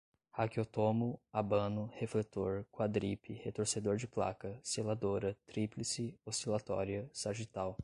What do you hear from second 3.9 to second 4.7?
de placa,